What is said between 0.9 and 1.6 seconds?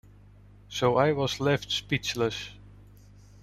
I was